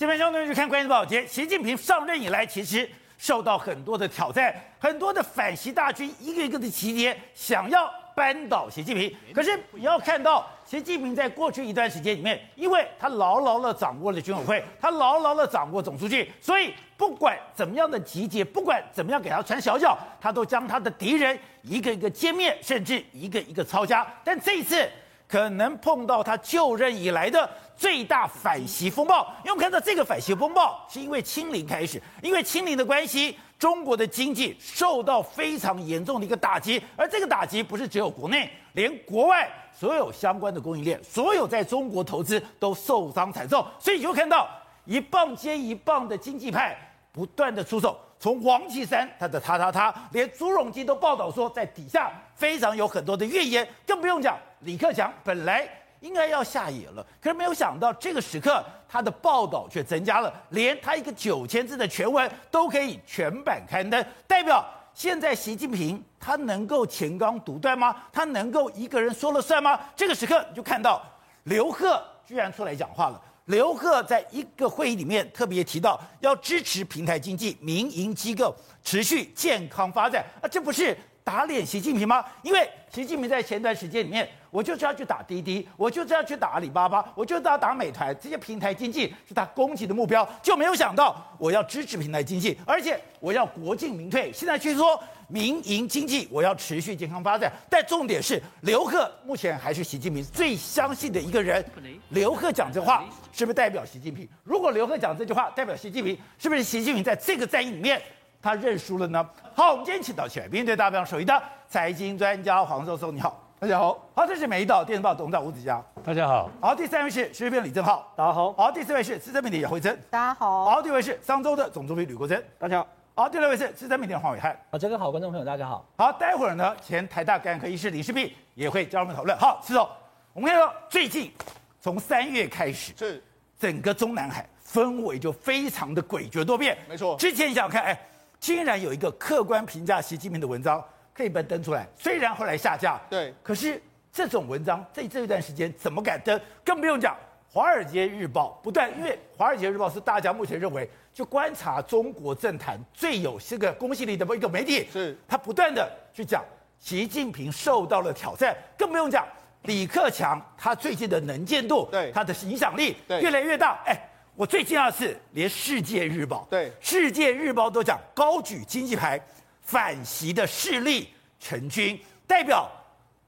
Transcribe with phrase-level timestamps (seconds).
[0.00, 9.14] 下面相对去看关键报节，习近平上任以来，其实受到很多的挑战，很多的反习大军一个一个的集结，想要扳倒习近平。
[9.34, 24.06] 可是你要看到，习近平在过去一段时间里面，因为他牢牢的掌握了军委会，他牢牢的掌握总书记，所以不管怎么样的集结，不管怎么样给他传小脚，他都将他的敌人一个一个歼灭，甚至一个一个抄家。
[24.24, 24.88] 但这一次，
[25.28, 27.46] 可能碰到他就任以来的
[27.80, 44.46] 最大反袭风暴，因为我们看到这个反袭风暴是因为清零开始，因为清零的关系，中国的经济受到非常严重的一个打击，而这个打击不是只有国内，连国外所有相关的供应链，所有在中国投资都受伤惨重，所以你就看到
[44.84, 46.76] 一棒接一棒的经济派
[47.10, 47.98] 不断的出手。
[48.18, 55.66] 从王岐山他的他他他，连朱镕基都报道说，在底下非常有很多的怨言，更不用讲李克强本来
[56.00, 67.94] 应该要下野了，可是没有想到这个时刻他的报道却增加了，连他一个九千字的全文都可以全版刊登，代表现在习近平他能够乾纲独断吗？
[68.12, 69.78] 他能够一个人说了算吗？
[69.94, 71.02] 这个时刻你就看到
[71.44, 73.22] 刘鹤居然出来讲话了。
[73.46, 82.24] 刘鹤在一个会议里面特别提到，要支持平台经济、民营机构持续健康发展啊，这不是打脸习近平吗？
[82.42, 94.32] 因为习近平在前段时间里面，我就是要去打滴滴，我就是要去打阿里巴巴，我就是要打美团，这些平台经济是他攻击的目标，就没有想到我要支持平台经济，而且我要国进民退。
[94.32, 95.00] 现在据说。
[95.32, 101.64] 民营经济，我要持续健康发展，但重点是刘鹤目前还是习近平最相信的一个人。
[102.08, 104.28] 刘鹤讲这话是不是代表习近平？
[104.42, 108.02] 如果刘鹤讲这句话代表习近平，是不是习近平在这个战役里面
[108.42, 109.28] 他认输了呢？
[109.54, 113.98] 好，我们今天请到起来，面对大表手一的财经专家黄教授，你好，大家好。
[114.14, 116.48] 好，这是美丽岛电视报董事长吴子嘉，大家好。
[116.58, 118.50] 好，第三位是时事评李正浩，大家好。
[118.54, 120.64] 好，第四位是资深媒体姚慧珍，大家好。
[120.64, 122.88] 好，第五位是商周的总主笔吕国珍，大家好。
[123.14, 124.58] 好，第六位是资深媒体黄伟汉。
[124.70, 125.84] 好，这个好，观众朋友大家好。
[125.98, 129.36] 好，待会儿呢，前台大感染科医师李世璧也会加入我们讨论。
[129.36, 129.86] 好，是哦，
[130.32, 131.30] 我们看到最近
[131.78, 133.22] 从三月开始，是
[133.58, 136.78] 整个中南海氛围就非常的诡谲多变。
[136.88, 138.00] 没错，之前你想看，哎，
[138.40, 143.80] 竟然有一个客观评价习近平的文章可以被登出来，虽然后来下架，对，可是
[144.10, 146.40] 这种文章在这一段时间怎么敢登？
[146.64, 147.14] 更不用讲。
[147.52, 156.44] 《华尔街日报》不断，因为《华尔街日报》是大家目前认为就观察中国政坛最有这个公信力的一个媒体，是他不断的去讲
[156.78, 159.26] 习近平受到了挑战，更不用讲
[159.62, 163.82] 李克强他最近的能见度，对他的影响力越来越大。
[163.84, 164.00] 哎，
[164.36, 169.20] 我最惊讶的是，连《世界日报》对《世界日报》都讲高举经济牌
[169.60, 171.08] 反习的势力
[171.38, 172.70] 成军，代表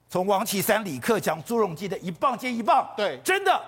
[0.09, 3.61] 从王岐山、李克强、朱镕基的一棒接一棒，对，真的。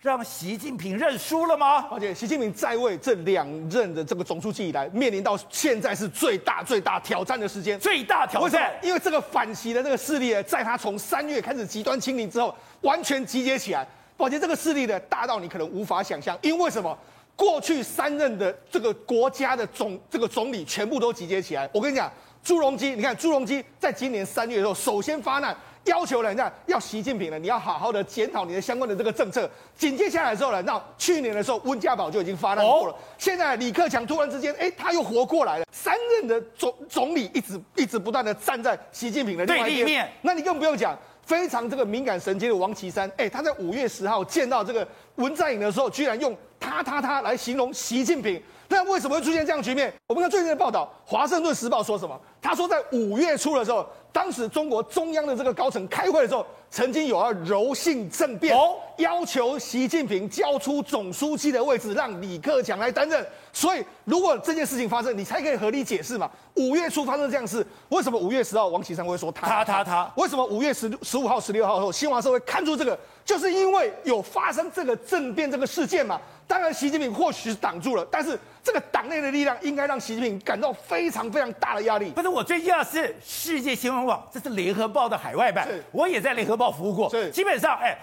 [0.00, 1.86] 让习近平认输了吗？
[1.88, 7.78] 而且习近平在位这两任的这个总书记以来，面临到现在是最大最大挑战的时间。
[7.78, 13.86] 最大挑战，因为这个反习的这个势力，在他从三月开始极端清零之后，完全集结起来。
[14.16, 16.38] 而且这个势力呢，大到你可能无法想象。
[16.42, 16.96] 因为什么？
[17.34, 21.68] 过去三任的这个国家的总这个总理全部都集结起来。
[21.72, 22.12] 我跟你讲，
[22.44, 25.56] 朱镕基，你看朱镕基在今年三月的时候，首先发难。
[25.84, 29.50] 要求人家要习近平呢，你要好好的检讨你的相关的这个政策。
[29.74, 32.94] 紧接下来之后呢，那去年的时候温家宝就已经发难过了。
[33.18, 35.64] 现在李克强突然之间，哎，他又活过来了。
[35.72, 40.08] 三任的总总理一直一直不断的站在习近平的另外一边。
[40.20, 48.40] 那你更不用讲，非常这个敏感神经的王岐山，哎，他在五月十号见到这个文在寅的时候，居然用他他他来形容习近平。
[48.68, 49.92] 那为什么会出现这样的局面？
[50.06, 52.18] 我们看最近的报道，《华盛顿时报》说什么？
[52.40, 53.86] 他说在五月初的时候。
[54.14, 58.54] 当时中国中央的这个高层开会的时候，曾经有要柔性政变，
[58.98, 63.26] 要求习近平交出总书记的位置，让李克强来担任。
[63.54, 66.30] 所以，如果这件事情发生，你才可以合理解释嘛。
[66.56, 70.12] 五月初发生这样事，为什么五月十号王岐山会说他他他他？
[70.16, 72.98] 为什么五月十十五号、十六号后，新华社会看出这个？
[73.24, 76.20] 就是因为有发生这个政变这个事件嘛。
[76.52, 82.10] 当然，习近平或许是挡住了，但是这个党内的力量应该让习近平感到非常非常大的压力。
[82.10, 87.08] 不是，我最近要是世界新闻网，这是联合报的海外版，我也在联合报服务过。
[87.08, 87.96] 是，基本上，哎，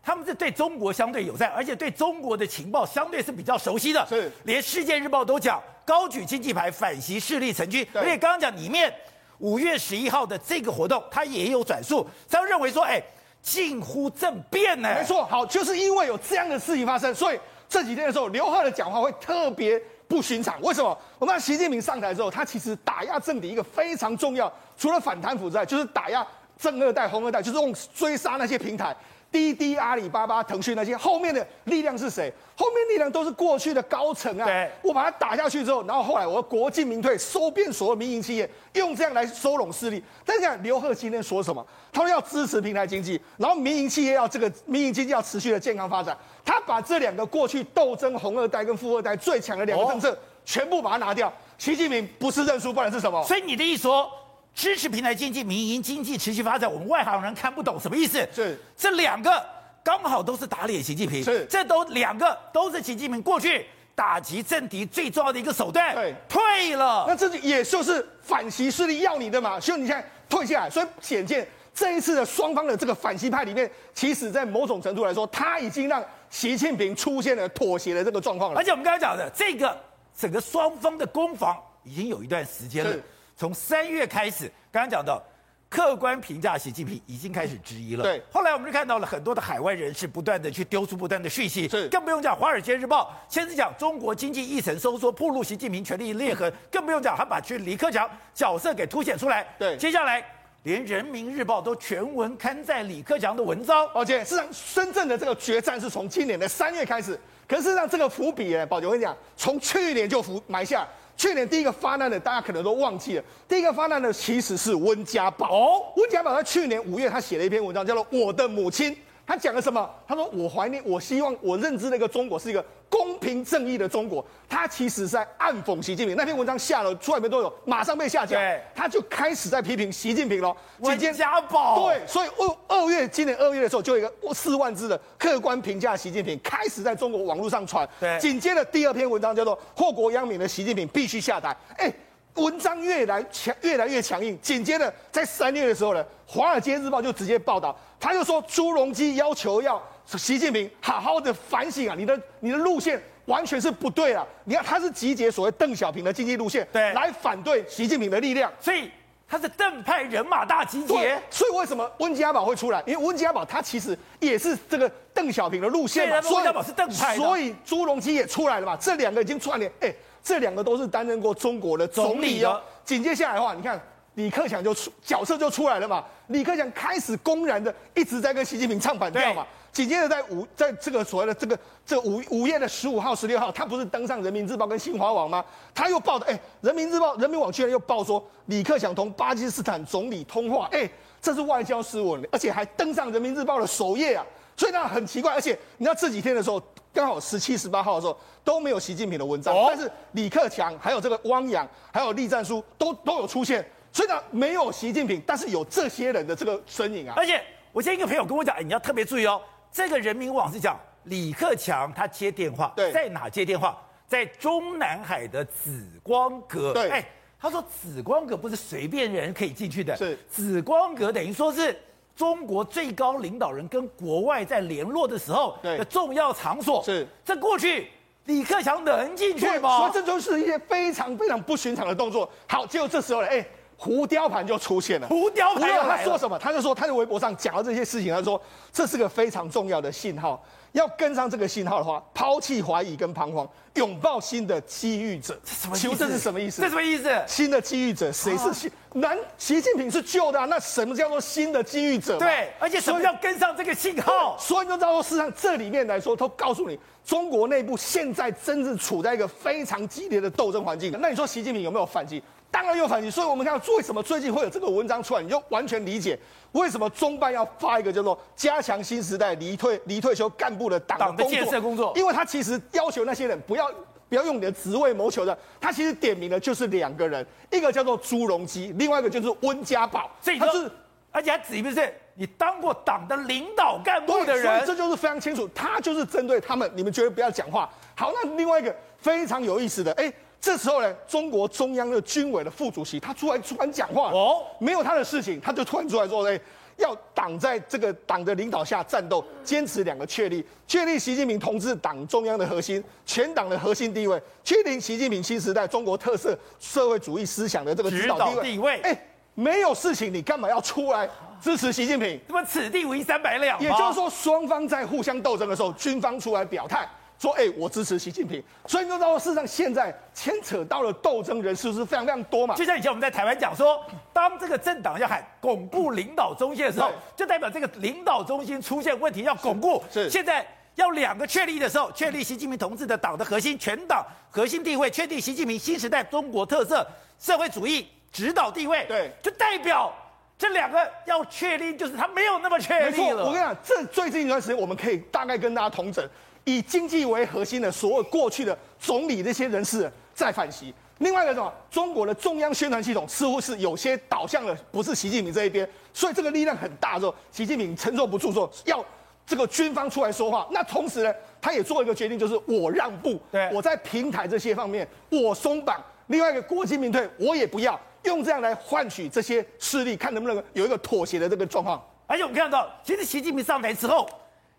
[0.00, 4.06] 他们是对中国相对友善，而且对中国的情报相对是比较熟悉的。
[4.06, 7.84] 是，连世界日报都讲高举经济牌反习势力成军。
[7.92, 8.94] 而且刚刚讲里面
[9.38, 13.02] 五月十一号的这个活动，他也有转述，他认为说，哎，
[13.42, 14.94] 近乎政变呢。
[14.94, 17.40] 没错，好，就是因为有这样的事情发生，所以。
[17.68, 20.60] 这几天的时候，刘鹤的讲话会特别不寻常。
[20.62, 20.96] 为什么？
[21.18, 26.26] 我们看习近平上台之后，他其实打压政敌一个非常重要，除了反贪腐之外，就是打压
[26.58, 28.96] 正二代、红二代，就是用追杀那些平台。
[29.30, 32.32] 滴滴、阿里巴巴、腾讯那些后面的力量是谁？
[32.56, 34.46] 后面力量都是过去的高层啊。
[34.46, 40.02] 对，我把它打下去之后，然后后来我国进民退，收编所有民营企业，用这样来收拢势力。
[40.24, 41.64] 但是看刘鹤今天说什么？
[41.92, 46.16] 他说要支持平台经济，然后民营企业要这个民营经济要持续的健康发展。
[46.44, 51.30] 他把这两个过去斗争红二代跟富二代最强的两个政策，全部把它拿掉。
[51.58, 53.22] 习近平不是认输，不然是什么？
[53.24, 54.10] 所以你的意思说？
[54.58, 58.28] 支持平台经济、民营经济持续发展，我们外行人看不懂什么意思。
[58.34, 59.40] 是这两个
[59.84, 61.22] 刚好都是打脸习近平。
[61.22, 63.64] 是这都两个都是习近平过去
[63.94, 65.94] 打击政敌最重要的一个手段。
[65.94, 67.04] 对，退了。
[67.06, 70.68] 那这也就是反习势力要你的嘛，所以你现在退下来。
[70.68, 78.58] 所以显见这一次的双方的这个反习派里面，其实在某种程度来说，他已经让习近平出现了妥协的这个状况了。
[78.58, 79.78] 而且我们刚才讲的这个
[80.18, 82.96] 整个双方的攻防已经有一段时间了。
[83.38, 85.22] 从三月开始，刚刚讲到，
[85.70, 88.02] 客观评价习近平已经开始质疑了。
[88.02, 99.46] 对，后来我们就看到了很多的海外人士不断的去丢出不断的讯息，是，更不用讲《华尔街日报》先是讲中国经济一层收缩，暴露习近平权力裂痕，更不用讲他把去李克强角色给凸显出来。
[99.56, 100.20] 对，接下来
[100.64, 103.86] 连《人民日报》都全文刊载李克强的文章。
[103.94, 110.84] 而且事实上，深圳的这个决战是从今年的三月开始，可是事实上这个伏笔，宝杰我跟你讲，从去年就伏埋下。
[111.18, 113.24] 去年第一个发难的，大家可能都忘记了。
[113.48, 115.50] 第一个发难的其实是温家宝。
[115.50, 118.92] 哦，温家宝在去年五月，他写了一篇文章，叫做《我的母亲》。
[119.28, 119.88] 他讲了什么？
[120.06, 126.16] 他说：“我怀念，我希望，我认知那个中国是一个公平正义的中国。”他其实是在暗讽习近平。
[126.16, 128.38] 那篇文章下了出来没多久，马上被下架。
[128.38, 130.56] 对，他就开始在批评习近平了。
[130.78, 131.84] 温家宝。
[131.84, 137.86] 对，所以二二月，今年二月的时候，就有一个四万字的客观评价习近平，开始在中国网络上传。
[138.00, 141.54] 对，紧接着第二篇文章叫做“祸国殃民”的习近平必须下台。
[141.76, 141.92] 哎。
[142.34, 144.38] 文章越来强，越来越强硬。
[144.40, 154.24] 紧接着，在三月的时候呢，《华尔街日报》就直接报道，他就说朱镕基要求要习近平好好的反省啊，你的你的路线完全是不对了。
[154.44, 158.88] 你看，他是集结所谓邓小平的经济路线，对，来反对习近平的力量，所以
[159.28, 161.20] 他是邓派人马大集结。
[161.30, 162.80] 所以为什么温家宝会出来？
[162.86, 168.76] 因为温家宝他其实也是这个邓小平的路线嘛，温家宝是邓派，所以朱镕基也出来了嘛。
[168.80, 169.92] 这两个已经串联，哎。
[170.28, 172.60] 这两个都是担任过中国的总理哦。
[172.84, 173.80] 紧接下来的话，你看
[174.12, 176.04] 李克强就出角色就出来了嘛。
[176.26, 179.46] 李克强开始公然的一直在跟习近平唱反调嘛。
[179.72, 185.42] 紧接着在五在这个所谓的这个这五五月的十五号、十六号，他不是登上人民日报跟新华网吗？
[185.74, 190.86] 他又报的，哎，人民日报、人民网居然又报说李克强同巴基斯坦总理通话，哎，
[191.22, 194.22] 这是外交失文，而且还登上人民日报的首页啊。
[194.58, 196.60] 所以那很奇怪，而且你知道这几天的时候，
[196.92, 203.64] 刚好十七、十八号的时候都没有习近平的文章，但是李克强、还有这个汪洋、还有栗战书都都有出现。
[203.92, 207.14] 所以呢，没有习近平，但是有这些人的这个身影啊。
[207.16, 207.42] 而且
[207.72, 209.40] 我今天一个朋友跟我讲，哎，你要特别注意哦，
[209.72, 213.78] 这个人民网是讲李克强他接电话，对，在哪接电话？
[214.06, 216.72] 在中南海的紫光阁。
[216.72, 217.04] 对，哎，
[217.40, 221.78] 他说紫光阁不是随便人可以进去的，是紫光阁等于说是。
[222.18, 227.88] 中国最高领导人跟国外在联络的时候的重要场所，是这过去
[228.24, 229.78] 李克强能进去吗？
[229.78, 232.28] 所以这就是一些非常非常不寻常的动作。
[232.48, 233.46] 好，结果这时候呢，哎，
[233.80, 235.06] 胡雕盘就出现了。
[235.06, 236.36] 胡雕盘他说什么？
[236.36, 238.40] 他就说他在微博上讲了这些事情，他说
[238.72, 240.44] 这是个非常重要的信号。
[240.72, 245.40] 要跟上这个信号的话，抛弃怀疑跟彷徨，拥抱新的机遇者。
[245.44, 245.96] 什么意思？
[245.96, 246.60] 这是什么意思？
[246.60, 247.10] 这什么意思？
[247.26, 248.70] 新的机遇者，谁是新？
[248.94, 252.18] 南、啊、习近平是旧的、啊，那什么叫做新的机遇者？
[252.18, 254.36] 对，而且什么叫跟上这个信号？
[254.38, 260.94] 所以就照说，事实上这里面来说，都告诉你，中国内部现在真正处在一个非常激烈的斗争环境。
[261.00, 262.22] 那你说习近平有没有反击？
[262.50, 266.18] 当然有反击，所以我们看到为什么最近会有这个文章出来，你就完全理解
[266.52, 273.70] 为什么中办要发一个叫做“加强新时代离退离退休干部的党的建设工作”，因为他其实要求那些人不要
[274.08, 280.70] 不要用你的职位谋求的，他其实点名的就是两个人，一个叫做朱镕基，另外一个就是温家宝，所以他是
[281.12, 287.68] 而且还指明是你当过党的领导干部的人，这就是非常清楚，他就是针对他们，你们绝对不要讲话。
[287.94, 290.10] 好，那另外一个非常有意思的，哎。
[290.40, 296.40] 这时候呢，中国中央的军委的副主席他出来突然讲话哦，没有他的事情，他就突然出来说：“哎，
[296.76, 311.08] 要党在这个党的领导下战斗，坚持两个确立：确立习近平同志党中央的核心、全党的核心地位；确定习近平新时代中国特色社会主义思想的这个指导地位。”哎，没有事情，你干嘛要出来
[311.42, 312.18] 支持习近平？
[312.28, 313.60] 那么此地无银三百两。
[313.60, 316.88] 也就是说，双方在互相斗争的时候，军方出来表态。
[317.18, 318.42] 说，哎，我支持习近平。
[318.66, 322.54] 所以你就知道，事实上现在牵扯到了斗争人士是非常非常多嘛。
[322.54, 329.82] 就像以前我们在台湾讲说，当这个政党要喊巩固领导中心的时候，就代表这个领导中心出现问题要巩固。
[329.90, 330.46] 是现在
[330.76, 336.86] 要两个确立的时候，确立习近平同志的党的核心、全党核心地位，确定习近平新时代中国特色
[337.18, 338.84] 社会主义指导地位。
[338.86, 339.92] 对，就代表。
[340.40, 343.24] 这两个要确立，就是他没有那么确立了。
[343.24, 346.08] 我跟你讲，这最近一段时间，我们可以大概跟大家同整，
[346.48, 350.72] 以经济为核心的所有过去的总理这些人士在反击。
[350.98, 358.84] 另外一个什么，中国的中央宣传系统似乎是有些倒向了不是习近平这一边，所以这个力量很大之后，习近平承受不住，说要
[359.26, 360.48] 这个军方出来说话。
[360.50, 365.80] 那同时呢，他也做一个决定，就是我让步，对，我在平台这些方面我松绑。
[366.08, 367.78] 另外一个国进民退，我也不要。
[368.04, 371.80] 用这样来换取这些势力，看能不能有一个妥协的这个状况。
[372.06, 374.08] 而且我们看到，其实习近平上台之后，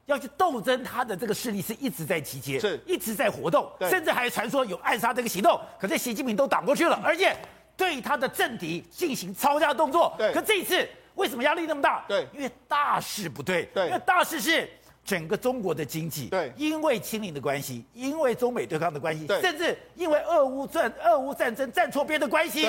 [0.10, 5.62] 要去斗争他的这个势力是一直在集结，是一直在活动，甚至还传说有暗杀这个行动。
[5.80, 7.38] 可是习近平都挡过去了，而且
[7.78, 10.16] 对他的政敌进行抄家动作。
[10.18, 12.04] 对，可这一次为什么压力那么大？
[12.08, 13.66] 对，因为大势不对。
[13.72, 14.68] 对，因为大势是
[15.06, 16.26] 整个中国的经济。
[16.30, 22.68] 对，因为清零的关系，因为中美对抗的关系，甚至因为俄乌战、俄乌战争站错边的关系。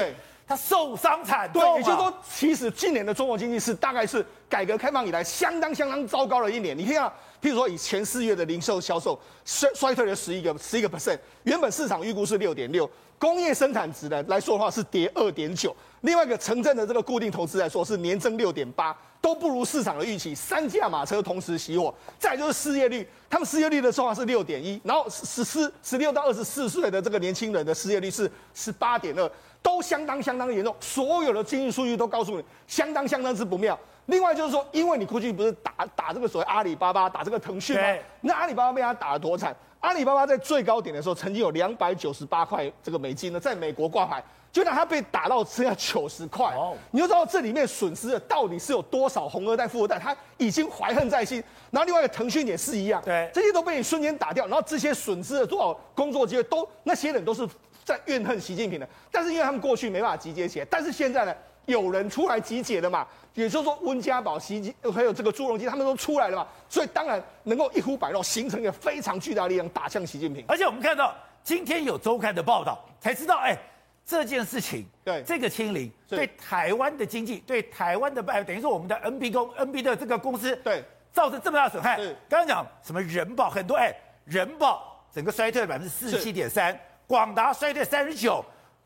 [0.51, 0.57] 对。
[0.57, 6.77] 他受伤惨重，对，也就是说，其实今年的中国经济是大概是改革开放以来相当相当糟糕的一年。
[6.77, 21.95] 你看啊，譬如说以前四月的零售销售衰衰退了十一个十一个 percent，原本市场预估是六点六，工业生产值呢来说的话是跌二点九，另外一个城镇的这个固定投资来说是年增六点八，都不如市场的预期，三驾马车同时熄火。
[22.19, 29.31] 再就是失业率，他们失业率的说法是六点一，然后十四十六到二十四岁的这个年轻人的失业率是十八点二。
[29.63, 33.79] 都相当相当严重，所有的经济数据都告诉你，相当相当之不妙。
[34.07, 37.83] 另外就是说，因为你过去不是打打这个所谓阿里巴巴，打这个腾讯吗？
[38.23, 39.55] 那阿里巴巴被他打得多惨？
[39.81, 46.47] 阿里巴巴在最高点的时候，曾经有两百九十八块这个美金呢，在美国挂牌，就让它被打到剩下九十块。
[46.47, 51.43] 哦，你就知道这里面损失的到底是有多少红二代、富二代，他已经怀恨在心。
[51.71, 57.49] 然后另外一个腾讯也是一样，对，这些都被你瞬间打掉，然后这些损失了多少工作机会，都那些人都是。
[57.85, 61.35] 在怨恨习近平的，但是因为他们过去没办法集结起来，但是现在呢，
[61.67, 70.45] 有人出来集结了嘛，也就是说温家宝、习近还有这个朱镕基他们都出来了嘛，所以当然能够一呼百诺，形成一个非常巨大的力量打向习近平。
[70.47, 73.57] 而且我们看到今天有周刊的报道，才知道，哎，
[74.05, 75.23] 这件事情，对。
[75.23, 80.85] 这个清零对台湾的经济，对台湾的等于说我们的 NB 公 NB 的这个公司，对。
[81.13, 81.97] 造成这么大损害。
[82.29, 83.93] 刚刚讲什么人保很多，哎，
[84.25, 86.79] 人保整个衰退了百分之四十七点三。
[87.11, 88.41] 广达衰退三十九，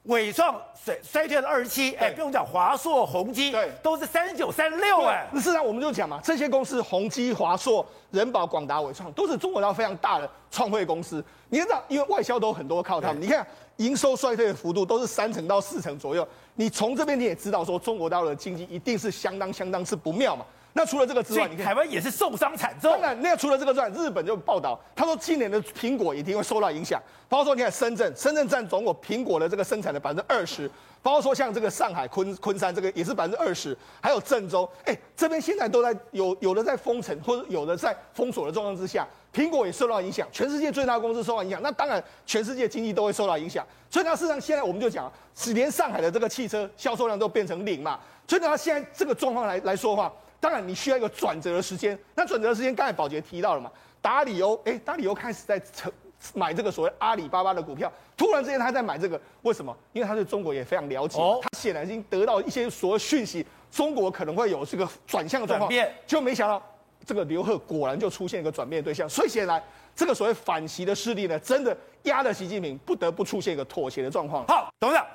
[0.05, 11.23] 伟创衰衰退了二十七，哎，不用讲，华硕、宏基，对，都是三十九、三十六，哎，那事实上我们就讲嘛，这些公司，宏基、华硕、人保、广达、伟创，都是中国大陆非常大的创汇公司。
[11.51, 16.27] 你知道，因为外销都很多靠他们，你看营收衰退的幅度都是三成到四成左右。
[16.55, 20.47] 你从这边你也知道，说中国大陆的经济一定是相当相当是不妙嘛。
[20.77, 22.91] 那除了这个之外，你看台湾也是受伤惨重。
[22.91, 27.01] 当然，那除了这个之外，日本就报道，他说今年的苹果一定会受到影响。
[27.29, 30.69] 包括说，你看深圳，深圳占总国苹果的这个生产的百分之二十。
[31.01, 33.77] 包括说，像这个上海昆昆山，这个也是百分之二十。
[34.01, 40.27] 还有郑州，哎，这边现在都在有有的在封城，或者有的在封锁的状况之下，苹果也受到影响。
[40.33, 43.65] 全世界最大的公司受到影响，那当然全世界经济都会受到影响。
[43.89, 48.01] 所以，它事实上现在我们就讲，是连上海的这个汽车销售量都变成零嘛。
[48.27, 50.13] 所以，它现在这个状况来来说的话。
[50.45, 51.99] 当然，你需要一个转折的时间。
[52.15, 53.73] 那转折的时间，刚才宝杰提到了嘛？
[54.03, 55.91] 达里欧，哎，达里欧开始在成
[56.35, 57.91] 买这个所谓阿里巴巴的股票。
[58.15, 59.75] 突然之间，他在买这个，为什么？
[59.95, 61.19] 因为他对中国也非常了解。
[61.19, 65.67] 哦，他显然已经得到一些所谓讯息，中国可能会有这个转向的状况。
[65.67, 66.63] 变，就没想到
[67.07, 69.09] 这个刘鹤果然就出现一个转变的对象。
[69.09, 69.63] 所以显然，
[69.97, 74.47] 这个所谓反习的势力呢，真的压得习近平不得不出现一个妥协的状况。
[74.47, 75.07] 好，董事长，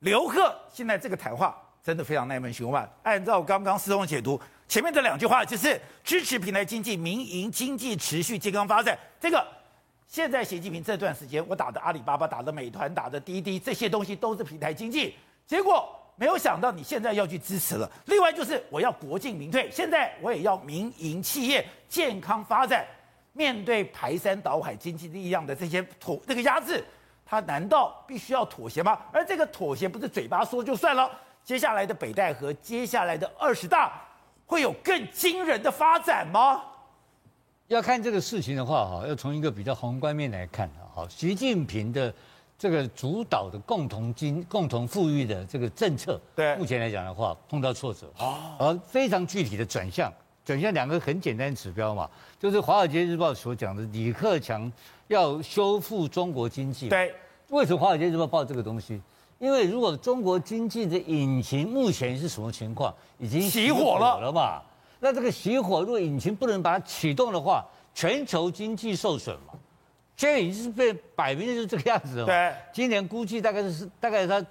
[0.00, 2.86] 刘鹤现在这个谈话真的非常耐闷寻万。
[3.04, 4.38] 按照刚刚思彤解读。
[4.68, 8.98] 前面这两句话就是支持平台经济、民营经济持续健康发展。
[9.20, 9.46] 这个
[10.08, 15.14] 现在习近平这段时间，我打的阿里巴巴、打的美团、打的滴滴，这些东西都是平台经济。
[15.46, 17.90] 结果没有想到你现在要去支持了。
[18.06, 22.84] 另外就是我要国进民退，现在我也要民营企业健康发展。
[23.32, 26.82] 面对排山倒海经济力量的这些妥这个压制，
[27.24, 28.98] 他难道必须要妥协吗？
[29.12, 31.10] 而这个妥协不是嘴巴说就算了。
[31.44, 34.02] 接下来的北戴河，接下来的二十大。
[34.46, 36.62] 会有更惊人的发展吗？
[37.68, 42.14] 要看这个事情的话，哈，要从一个比较宏观面来看，哈，习近平的
[42.56, 48.06] 这个主导的共同经、共同富裕的这个政策，对，目前来讲的话，碰到挫折，
[48.58, 50.12] 而非常具体的转向，
[50.44, 54.72] 讲一下两个很简单的指标嘛，就是《华尔街日报》所讲的李克强
[55.08, 56.88] 要修复中国经济。
[56.88, 57.12] 对，
[57.48, 59.02] 为什么《华尔街日报》报这个东西？
[59.38, 62.94] 因为如果中国经济的引擎目前是什么情况？
[63.18, 64.62] 已经熄火了嘛？
[65.00, 67.64] 那这个熄火，如果引擎不能把它启动的话，
[67.94, 69.52] 全球经济受损嘛？
[70.16, 72.26] 现在已经是被摆明的就是这个样子了。
[72.26, 74.42] 对，今年估计大概是大概它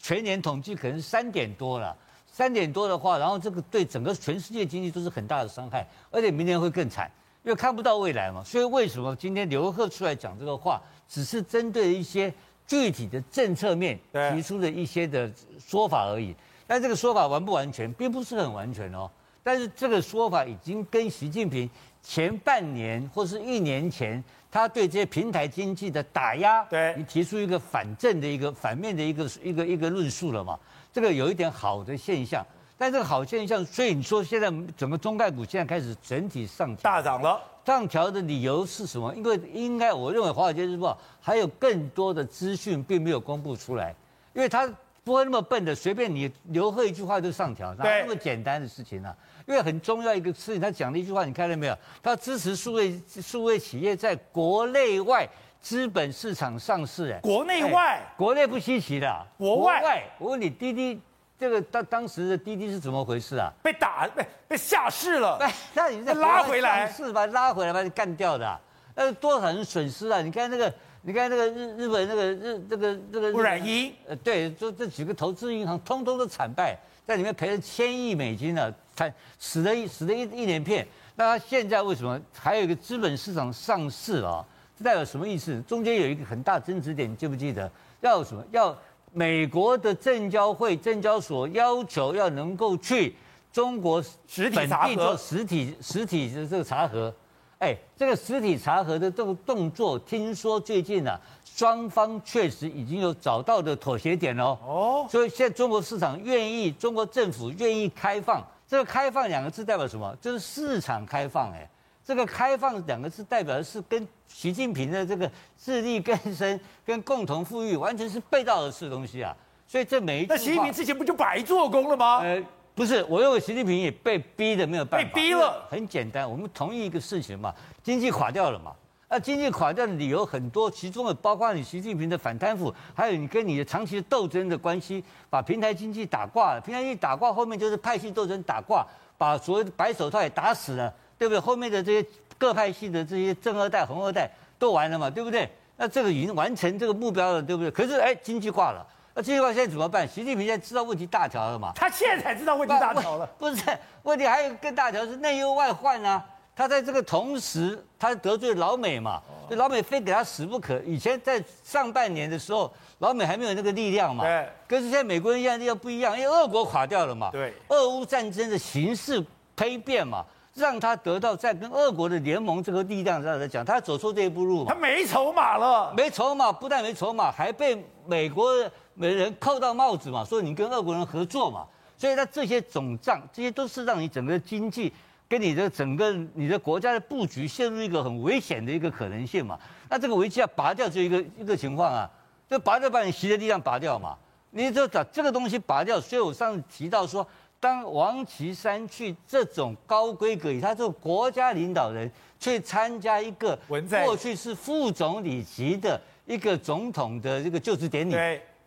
[0.00, 7.08] 全年统计可能是三点多了，三点多的话，然后这个对整个全世界经济都是很大的伤害，而且明年会更惨，
[7.44, 8.42] 因为看不到未来嘛。
[8.42, 12.34] 所以为什么今天刘鹤出来讲这个话，只是针对一些
[12.66, 13.98] 具体的政策面
[14.32, 16.34] 提出的一些的说法而已。
[16.66, 19.10] 但这个说法完不完全，并不是很完全哦。
[19.42, 21.68] 但是这个说法已经跟习近平
[22.02, 30.58] 前半年或是一年前他对这些平台经济的打压，对，你提出一个反正的一个反面的一个一个一个论述了嘛？
[30.90, 32.46] 这个有一点好的现象，
[32.78, 37.38] 但这个好现象，所以你说现在整个中概股现在开始整体上调，大涨了。
[37.64, 39.14] 上调的理由是什么？
[39.14, 43.94] 因为应该我认为《华尔街日报》还有更多的资讯并没有公布出来，
[44.34, 44.68] 因为他。
[45.04, 49.16] 不会那么笨的，随便你刘鹤一句话就上调，哪那么简单的事情呢、啊？
[49.46, 51.76] 因为很重要一个事情，他讲了一句话，你看到没有？
[52.02, 55.28] 他支持数位数位企业在国内外
[55.60, 57.12] 资本市场上市。
[57.12, 59.80] 哎，国内外，国内不稀奇的，国外。
[59.80, 60.98] 国外，我问你，滴滴
[61.44, 63.52] 这个当当时的滴滴是怎么回事啊？
[63.62, 65.36] 被打被被下市了。
[65.36, 67.26] 哎， 那你再拉回来是吧？
[67.26, 68.58] 拉回来把你干掉的、啊，
[68.94, 70.22] 那多少人损失啊？
[70.22, 70.72] 你看那个。
[71.06, 76.74] 你看那个日日本那个日这个这个污染一，呃对，就这几个投资银行通通都惨败，
[77.06, 80.88] 在里面赔了千亿美金呢、啊，惨死了一死了一一连片。
[81.14, 84.42] 那他现在为什么还有一个资本市场上市啊？
[84.78, 85.60] 这代表什么意思？
[85.68, 87.70] 中间有一个很大增值点，你记不记得？
[88.00, 88.42] 要什么？
[88.50, 88.74] 要
[89.16, 93.14] 美国的证交会证交所要求要能够去
[93.52, 97.14] 中国实体查核，实体实体的这个查核。
[97.60, 104.58] 哎，这个实体查核的这个动作，听说最近呢、啊，双方确实已经有找到的妥协点哦。
[104.66, 108.44] 哦，所以现在中国市场愿意，中国政府愿意开放。
[108.66, 110.12] 这个“开放”两个字代表什么？
[110.20, 111.52] 就是市场开放。
[111.52, 111.68] 哎，
[112.04, 119.34] 这个“开放”两个字代表的是跟习近平的这个自力更生、跟共同富裕完全是背道而驰的东西啊。
[119.66, 122.18] 所以这每一，那习近平之前不就白做工了吗？
[122.18, 122.42] 呃
[122.74, 125.06] 不是，我认为习近平也被逼的没有办法。
[125.14, 128.72] 被逼了，很简单，我们同意一个事情嘛，经济垮掉了嘛。
[129.08, 136.60] 那经济垮掉的理由很多，其中的包括你习近平的反贪腐，还有你跟你的长期的斗争的关系，把平台经济打挂了。
[136.60, 138.84] 平台经济打挂后面就是派系斗争打挂，
[139.16, 141.38] 把所谓的白手套也打死了，对不对？
[141.38, 145.48] 后面的这些各派系的这些正二代、红二代都完了嘛，对不对？
[145.76, 147.70] 那这个已经完成这个目标了，对不对？
[147.70, 148.86] 可是哎，经济挂了。
[149.14, 150.06] 那这句话现在怎么办？
[150.08, 151.72] 习近平现在知道问题大条了嘛？
[151.74, 153.26] 他现在才知道问题大条了。
[153.38, 153.62] 不 是，
[154.02, 156.24] 问题还有更大条是内忧外患啊！
[156.56, 159.20] 他在这个同时，他得罪老美嘛？
[159.50, 160.78] 就老美非给他死不可。
[160.86, 164.24] 以前在上半年的时候，老美还没有那个力量嘛？
[164.24, 164.48] 对。
[164.68, 167.30] 可是现在美国人现在力量不一样，因为俄国垮掉了嘛？
[167.32, 167.52] 对。
[167.68, 169.24] 俄乌战争的形势
[169.56, 170.24] 丕变嘛，
[170.54, 174.72] 让他得到在跟俄国的联盟这个力量上来讲，他走出这一步路嘛？
[174.72, 175.92] 他没筹码了。
[175.96, 178.52] 没筹码，不但没筹码，还被美国。
[178.96, 181.66] 美人扣到帽子嘛，说你跟俄国人合作嘛，
[181.98, 184.92] 所以他这些总账，这些都是让你整个经济
[185.28, 189.58] 跟你的整个你的国家的布局陷入一个很危险的一个可能性嘛。
[189.88, 192.08] 那这个危机要拔掉，就一个一个情况啊，
[192.48, 194.16] 就拔掉把你习的力量拔掉嘛。
[194.52, 196.00] 你就把这个东西拔掉。
[196.00, 197.26] 所以我上次提到说，
[197.64, 203.58] 当王岐山去这种高规格，以他这个国家领导人去参加一个
[204.04, 208.14] 过去是副总理级的一个总统的这个就职典礼。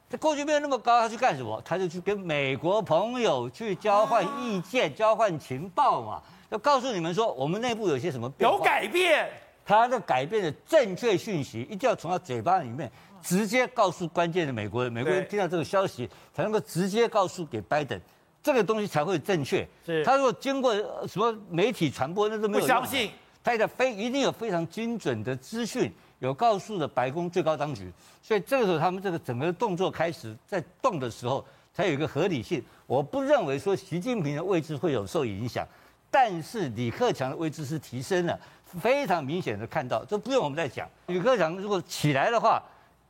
[0.10, 1.62] 他过去没有那么高，他去干什么？
[1.64, 6.20] 他就去跟美国朋友去交换意见、交换情报嘛。
[6.50, 9.30] 要告诉你们说，我们内部有些什么变化，有改变。
[9.64, 14.92] 他的改变的正确讯息，一定要从他嘴巴里面直接告诉关键的美国人。
[14.92, 18.02] 美国人听到这个消息，才能够直接告诉给拜登，
[18.42, 19.68] 这个东西才会正确。
[19.86, 20.04] 是。
[20.04, 20.76] 他如果经过
[21.08, 22.62] 什么媒体传播，那都没有。
[22.62, 23.12] 不相信。
[23.44, 25.92] 他的非一定有非常精准的资讯。
[26.20, 27.92] 有告诉了白宫最高当局，
[28.24, 32.60] 所以这个时候他们这个整个动作开始在动的时候，才有一个合理性。
[32.88, 35.64] 我不认为说习近平的位置会有受影响，
[36.10, 38.40] 但是李克强的位置是提升了，
[38.82, 40.90] 非常明显的看到，这不用我们再讲。
[41.06, 42.60] 李克强如果起来的话，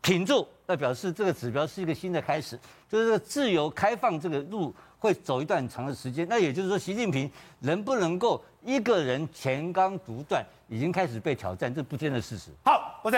[0.02, 2.60] 挺住，那表示这个指标是一个新的开始，
[2.90, 6.28] 就是自由开放这个路会走一段很长的时间。
[6.30, 7.30] 那也就是说，习近平
[7.60, 10.46] 能不能够一个人前刚独断？
[10.68, 12.52] 已经开始被挑战，这不见得事实。
[12.66, 13.16] 好，不是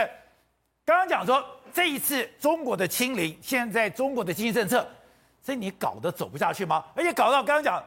[0.86, 4.88] 刚刚讲说，这一次中国的清零，现在中国的经济政策，
[5.42, 6.86] 所以你搞得走不下去吗？
[6.96, 7.84] 而且搞到刚刚讲，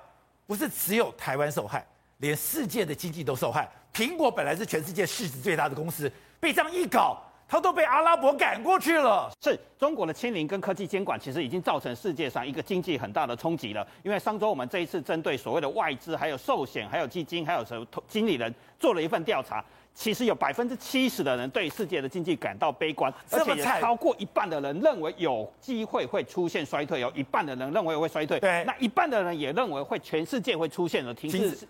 [0.47, 1.87] 不是只有台湾受害，
[2.19, 3.71] 连世界的经济都受害。
[3.95, 9.31] 苹果本来是全世界市值最大的公司，被这样一搞，它都被阿拉伯赶过去了。
[9.43, 13.87] 是中国的清零跟科技监管，其实已经造成世界上一个经济很大的冲击了。
[14.03, 19.63] 因为上周我们这一次针对所谓的外资、还有寿险、还有基金、还有什么经理人做了一份调查。
[19.93, 28.41] 其实有百分之七十的人对世界的经济感到悲观，而且也超过一半的人认为有机会会出现衰退，有一半的人认为会衰退。
[28.41, 31.69] 对，那一半的人也认为会全世界会出现了停滞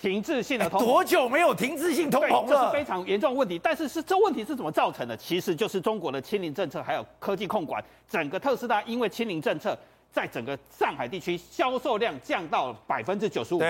[0.00, 0.84] 停滞性的通膨。
[0.84, 2.48] 多久没有停滞性通膨了？
[2.48, 3.58] 这是非常严重的问题。
[3.62, 5.16] 但是是这问题是怎么造成的？
[5.16, 7.82] 其实就是中国的清零政策还有科技控管。
[8.08, 9.76] 整个特斯拉因为清零政策，
[10.12, 13.62] 在整个上海地区销售量降到百分之九十五。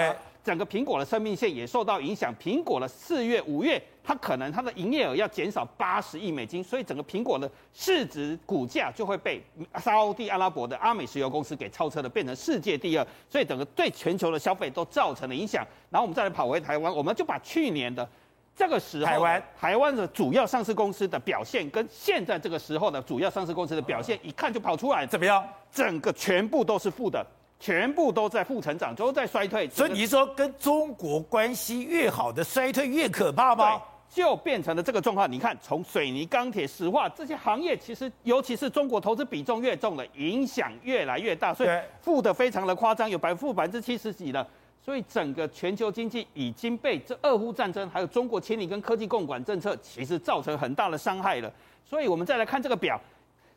[0.45, 2.33] 整个苹果的生命线也受到影响。
[2.37, 9.43] 苹果的四月、五月，它可能它的营业额要减少八十亿美金，所以整个苹果的市值股价就会被
[9.81, 13.07] 沙乌地阿拉伯的阿美石油公司给超车了，变成世界第二。
[13.31, 15.67] 所以整个对全球的消费都造成了影响。
[15.89, 18.07] 然后我们再来跑回台湾，我们就把去年的
[18.55, 25.43] 这个时候台湾台湾的主要上市公司的表现，跟现在这个时候的主要上市公司的表现，一看就跑出来怎么样？
[25.73, 27.25] 整个全部都是负的。
[27.61, 29.69] 全部都在负成长，都在衰退。
[29.69, 33.81] 所以你说跟中国关系越好的衰退越可怕吗？
[34.11, 35.31] 对，就变成了这个状况。
[35.31, 41.55] 你看，从水泥、钢铁、石化这些行业，其实尤其是中国投资比重越重了，影响越来越大。
[41.55, 41.71] 所以
[42.03, 44.47] 负的非常的夸张，有百负百分之七十几了。
[44.85, 51.51] 所以整个全球经济已经被这俄乌战争，还有中国清零跟科技共管政策，其实造成很大的伤害了。
[51.83, 53.01] 所以我们再来看这个表。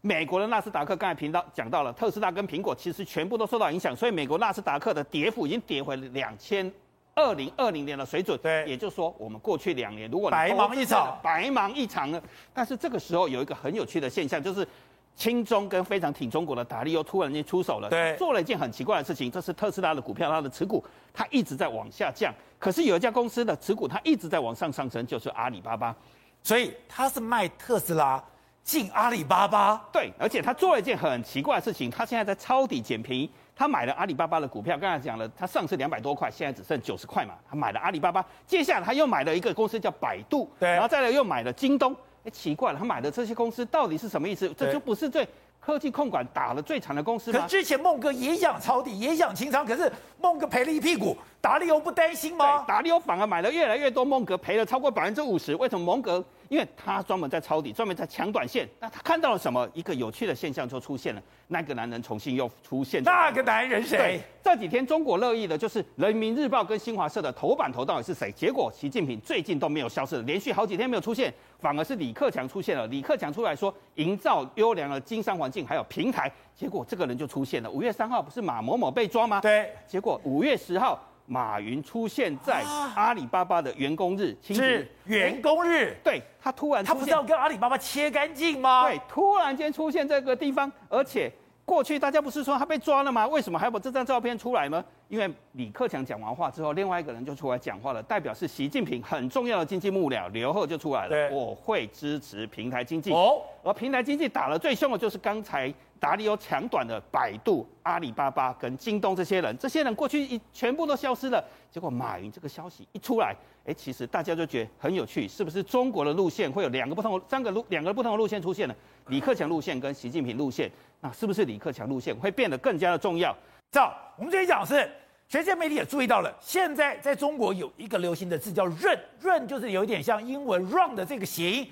[0.08, 6.72] 美国的纳斯达克刚才频道讲到了，特斯拉跟苹果其实全部都受到影响，所以美国纳斯达克的跌幅已经跌回两千
[7.14, 8.40] 二零二零年的水准。
[8.42, 12.22] 对，也就是说，我们过去两年如果白忙一场，白忙一场呢。
[12.54, 14.66] 但是这个时候有一个很有趣的现象，就是
[15.14, 20.82] 亲中跟非常挺中国的达利又突然间出手了，对，做了一件很奇怪的事情，这是特斯拉的股票，它的持股
[21.14, 25.94] 它一直在往下降，可是有一家公司的持股它一直在往上上升，就是阿里巴巴，
[26.42, 28.24] 所以它是卖特斯拉。
[28.68, 44.54] 进阿里巴巴，对，而且他做了一件很奇怪的事情，他现在在抄底捡便宜，他买了阿里巴巴的股票，刚才讲了，他上次两百多块，现在只剩九十块嘛，他买了阿里巴巴，接下来他又买了一个公司叫百度，对，然后再来又买了京东，哎，奇怪了，他买的这些公司到底是什么意思？
[44.58, 45.26] 这就不是最
[45.62, 47.40] 科技控管打了最惨的公司吗？
[47.40, 52.66] 可之前孟哥也想抄底，也想清仓，可是孟哥赔了一屁股，达利欧不担心吗？
[52.68, 56.22] 达利欧反而买了越来越多，孟哥赔了超过百分之五十，为什么孟哥？
[56.50, 58.68] 因为他专门在抄底，专门在抢短线。
[58.80, 59.68] 那他看到了什么？
[59.74, 61.22] 一个有趣的现象就出现了。
[61.48, 63.02] 那个男人重新又出现。
[63.04, 64.22] 那个男人谁？
[64.44, 68.32] 这几天中国热议的就是《人民日报》跟新华社的头版头到底是谁？
[68.32, 72.88] 结果习近平最近都没有消失，连续好几天没有出现，反而是李克强出现了。
[72.88, 76.32] 李克强出来说，营造优良的经商环境还有平台。
[76.56, 77.70] 结果这个人就出现了。
[77.70, 79.42] 五月三号不是马某某被抓吗？
[79.42, 79.70] 对。
[79.88, 81.00] 结果五月十号。
[81.30, 82.64] 马云出现在
[82.96, 88.88] 阿里巴巴的员工日，是员工日，对，他突然，他不是要跟阿里巴巴切干净吗？
[88.88, 91.30] 对，突然间出现这个地方，而且
[91.66, 93.28] 过去大家不是说他被抓了吗？
[93.28, 94.82] 为什么还要把这张照片出来呢？
[95.10, 105.74] 因为李克强讲完话之后，另外一个人就出来讲话了，代表是习近平很重要的经济幕僚刘鹤就出来了，我会支持平台经济哦，而平台经济打得最凶的就是刚才。
[106.00, 111.44] 达利欧抢短的百度、阿里巴巴跟京东这些人，这些人过去一全部都消失了。
[111.70, 118.76] 结果马云这个消息一出来，哎，其实大家就觉得很有趣，是不是中国的路线会有两个不同的、三个路、两个不同的路线出现了？
[119.08, 123.36] 李克强路线跟习近平路线，那是不是李克强路线会变得更加的重要？
[123.72, 124.90] 这样，我们这里讲是，
[125.28, 131.70] 全世界媒体也注意到了，现在在中国有一个流行的字叫“润”，“润”就是有一点像英文 “run” 的这个谐音。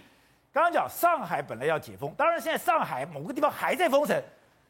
[0.56, 4.18] 刚刚讲上海本来要解封，当然现在上海某个地方还在封城，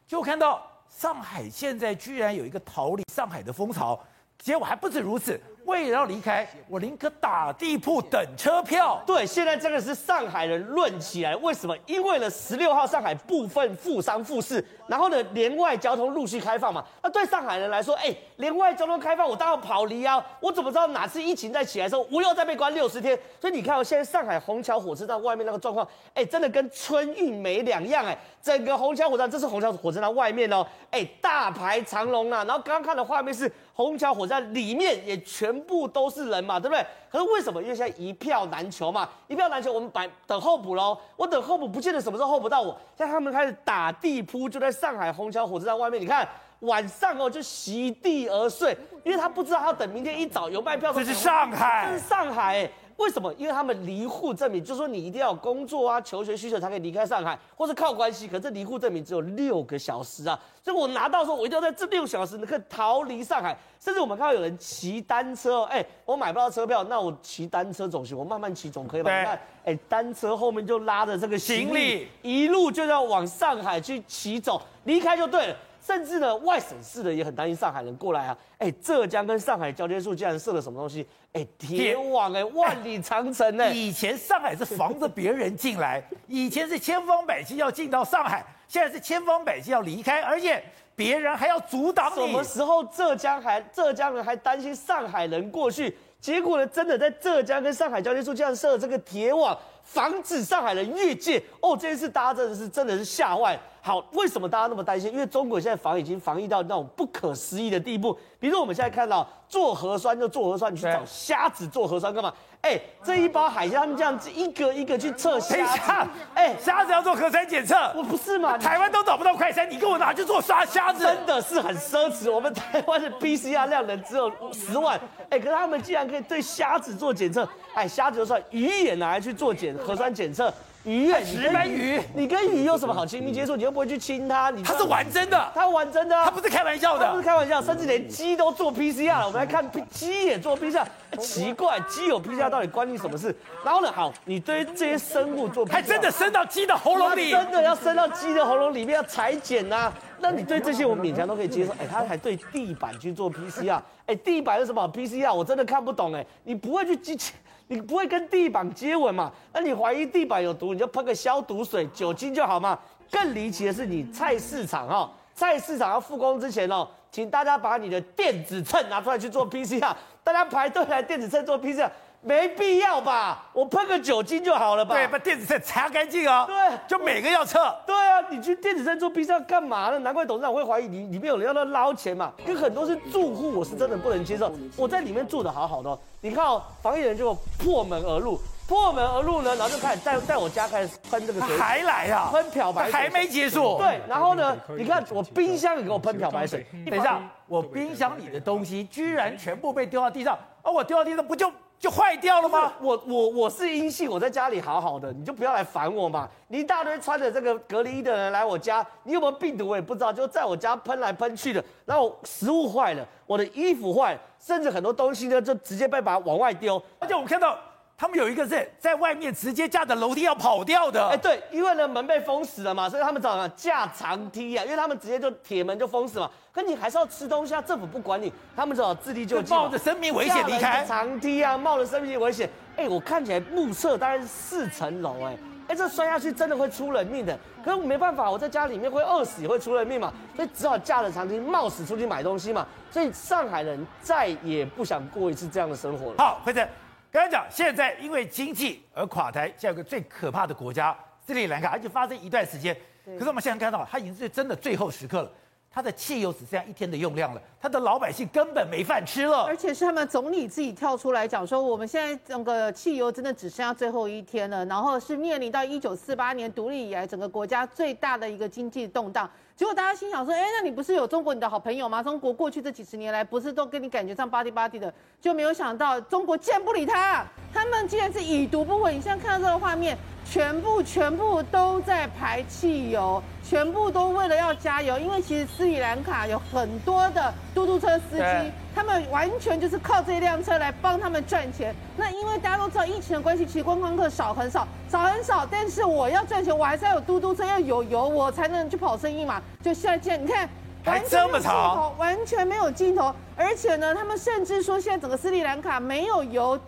[0.04, 3.96] 就看到上海现在居然有一个逃离上海的风潮，
[4.36, 5.40] 结果还不止如此。
[5.66, 9.02] 为了要离开，我宁可打地铺等车票。
[9.04, 11.76] 对，现在真的是上海人论起来，为什么？
[11.86, 16.84] 因为了十六号上海部分复商复市，然后呢，连外交通陆续开放嘛。
[17.02, 20.24] 那对上海人来说，哎，连外交通开放，我当然跑离啊！
[20.40, 23.18] 我怎么知道哪次疫情再起来的时候，我又再被关六十天？
[23.40, 28.16] 所以你看，现在上海虹桥火车站外面那个状况，哎，真的跟春运没两样哎！
[28.40, 32.44] 整个虹桥火车站，这是虹桥火车站外面哦，哎，大排长龙啊！
[32.44, 35.55] 然后刚刚看的画面是虹桥火车站里面也全。
[35.56, 36.84] 全部都是人嘛，对不对？
[37.10, 37.62] 可是为什么？
[37.62, 40.98] 因为现在一票难求嘛，一票难求，我们摆等候补喽。
[41.16, 42.78] 我等候补，不见得什么时候候补到我。
[42.96, 45.98] 现在他们开始打地铺，就在上海虹桥火车站外面。
[46.00, 46.28] 你看
[46.60, 50.92] 晚上哦，就席地而睡，因为他不知道他要等明天一早有卖票。
[50.92, 52.70] 这是上海，这是上海。
[52.96, 53.32] 为什么？
[53.34, 58.26] 因为他们离沪证明，就是说你一定要有工作啊、求学需求才可以离开上海，或是靠关系。
[58.26, 63.56] 可这离沪证明只有六个小时啊，所以我拿到的时候，我一定要在这六小时能够逃离上海。
[63.78, 69.16] 甚至我们看到有人骑单车，哎，我买不到车票，那我骑单车总行，我慢慢骑总可以吧？
[69.16, 75.56] 你看，哎，单车后面就拉着这个行李，行李一路就要往上海去骑走，离开就对了。
[75.86, 78.36] 甚至呢，外省市的也很担心上海人过来啊。
[78.58, 81.06] 哎，浙江跟上海交接处竟然设了什么东西？
[81.32, 83.70] 哎，铁网哎，万里长城哎。
[83.70, 90.60] 以前上海是防着别人进来， 以前是千方百计要进到上海，现在是千方百计要离开，而且
[90.96, 92.26] 别人还要阻挡你。
[92.26, 95.96] 什么时候浙江还浙江人还担心上海人过去？
[96.20, 101.42] 结果呢，真的在浙江跟上海交接处竟然设了这个铁网，防止上海人越界。
[101.62, 103.58] 哦，这件事大家真的是真的是吓坏。
[103.80, 105.12] 好，为什么大家那么担心？
[105.12, 108.12] 因为中国现在防已经防疫到那种不可思议的地步。
[108.40, 112.32] 比如说我们现在看到做核酸就做核酸，你去找虾子做核酸干嘛？
[112.62, 116.10] 哎，这一包海鲜他们这样子一个一个去测虾子。
[116.34, 118.58] 哎，虾子要做核酸检测，我不是嘛？
[118.58, 122.28] 台湾都找不到快筛，你给我拿去做杀虾子，真的是很奢侈。
[122.28, 127.48] 我们台湾的 PCR 量能只有十万，哎，可是他们竟然可以对虾子做检测。
[127.72, 130.52] 哎，虾子就算鱼也拿来去做检核酸检测。
[130.84, 133.56] 鱼啊，石斑鱼，你跟鱼有什么好亲密接触？
[133.56, 139.26] 你又不会去亲它，你他是玩真的，它玩真的，它不是开玩笑的，他不是开玩笑，甚至连鸡都做 PCR 了。
[139.26, 140.84] 我们来看鸡也做 PCR，
[141.18, 143.34] 奇怪，鸡有 PCR 到底关你什么事？
[143.64, 149.92] 然后呢，好，你对这些生物做 PCR，还真的伸到鸡的喉咙里，真的要伸到鸡的喉咙里面要裁剪呐。
[150.20, 151.72] 那你对这些我们勉强都可以接受。
[151.72, 155.34] 哎，他还对地板去做 PCR，哎，地板有什么好 PCR？
[155.34, 157.32] 我真的看不懂哎，你不会去机器。
[157.68, 159.32] 你不会跟地板接吻嘛？
[159.52, 162.78] 那你怀疑地板有毒，你就喷个消毒水、酒精就好嘛。
[163.10, 171.90] 更离奇的是，你菜市场哦，菜市场要复工之前哦，请大家把你的电子秤拿出来去做 PCR，大家排队来电子秤做 PCR。
[172.26, 173.44] 没必要吧？
[173.52, 174.96] 我喷个酒精就好了吧？
[174.96, 176.44] 对，把电子秤擦干净哦。
[176.48, 176.56] 对，
[176.88, 177.72] 就每个要测。
[177.86, 179.98] 对啊，你去电子秤做 PCR 干嘛呢？
[180.00, 182.32] 难怪董事长会怀疑你里面有人要在捞钱嘛。
[182.44, 184.52] 跟很多是住户，我是真的不能接受。
[184.76, 192.30] 我在里面住的好好的哦，你看哦，防疫人就破门而入，破门而入呢，然后就开始在在我家开始喷这个水，还来啊？
[192.32, 193.78] 喷漂白水，还没结束。
[193.78, 196.66] 对，然后呢，你看我冰箱也给我喷漂白水。
[196.90, 201.48] 等一下，我冰箱里的东西居然全部被丢到地上，而我丢到地上不就？
[201.78, 202.72] 就坏掉了吗？
[202.80, 206.28] 我我我是阴性，我在家里好好的，你就不要来烦我嘛。
[206.48, 211.62] 你一大堆穿着这个隔离衣的人来我家，你有没有病毒我也不知道，就在我家喷来喷去的。
[211.84, 216.82] 然后食物坏了，我的衣服坏了，甚至很多东西呢就直接被把它往外丢。
[216.98, 217.58] 而且我们看到。
[217.98, 230.84] 他们有一个是在外面直接架着楼梯要跑掉的，哎，对，因为呢门被封死了嘛，所以他们找了架长梯啊，因为他们直接就铁门就封死嘛，可你还是要吃东西啊，政府不管你，他们只好自力救济，冒着生命危险离开。
[230.84, 246.16] 长梯啊，冒着生命危险，哎，我看起来目测大概是四层楼，哎，哎，这摔下去真的会出人命的，可是我没办法，我在家里面会饿死也会出人命嘛，所以只好架着长梯冒死出去买东西嘛，所以上海人再也不想过一次这样的生活了。
[246.18, 246.68] 好，辉正。
[247.10, 252.76] 刚才讲，现在因为经济而垮台，现在有个最可怕的国家斯里兰卡，而且发生一段时间。
[253.04, 255.30] 可是我们现在看到，它已经是真的最后时刻了。
[255.70, 259.44] 它的汽油只剩下一天的用量了，它的老百姓根本没饭吃了。
[259.44, 269.30] 而且是他们总理自己跳出来讲说，我们现在整个汽油真的只剩下最后一天了，然后是面临到一九四八年独立以来整个国家最大的一个经济动荡。
[269.56, 272.02] 结果大家心想说，哎，那你不是有中国你的好朋友吗？
[272.02, 278.94] 中国过去这几十年来不是都跟你感觉上巴蒂巴蒂的，就没有想到中国竟然不理他，他们竟然是已读不回。
[278.94, 279.96] 你现在看到这个画面。
[280.28, 291.74] 全部全部都在排汽油，全部都为了要加油，因为其实斯里兰卡有很多的嘟嘟车司机，他们完全就是靠这辆车来帮他们赚钱。
[291.96, 295.46] 那因为大家都知道疫情的关系，其实观光客少很少，少很少。
[295.46, 299.40] 但是我要赚钱，我还是要有嘟嘟车，要有油，我才能去跑生意嘛。
[299.62, 300.48] 就现在见，你看，
[300.84, 303.14] 还这么长，完全没有尽头。
[303.36, 306.58] 而且呢，他们甚至说，现在整个斯里兰卡没有油，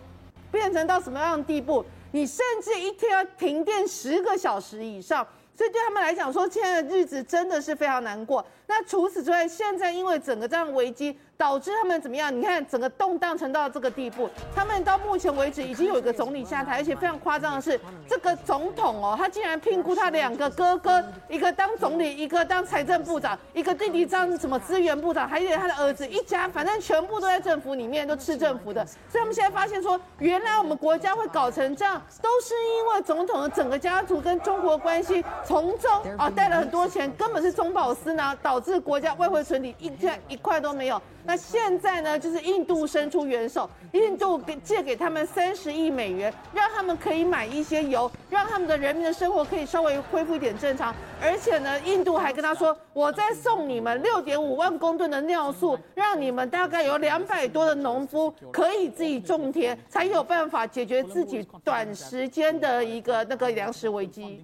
[0.49, 1.85] 变成到什么样的地步？
[2.11, 8.45] 你甚至一天要停电十个小时以上，所以对他们来讲，说现在的日子真的是非常难过。
[8.67, 11.17] 那除此之外，现在因为整个这样危机。
[11.39, 12.37] 导致他们怎么样？
[12.37, 28.85] 你看整个动荡成到这个地步，他们到目前为止已经有一个总理下台，而且非常夸张的是，这个总统哦，他竟然聘雇他两个哥哥，一个当总理，一个当财政部长，一个弟弟当什么资源部长，还有他的儿子，一家反正全部都在政府里面，都吃政府的。
[28.85, 41.01] 所以他们现在发现说，原来我们国家会搞成这样，都是因为总统的整个家族跟中国关系从中啊带了很多钱，根本是中饱私囊，导致国家外汇存底一块一块都没有。
[41.29, 50.91] 那现在呢，就是印度伸出援手，印度给借给他们三十亿美元，让他们可以买一些油，让他们的人民的生活可以稍微恢复一点正常。
[51.21, 64.43] 而且呢，印度还跟他说，我再送你们六点五万公吨的尿素，让你们大概有两百多的农夫可以自己种田，才有办法解决自己短时间的一个那个粮食危机。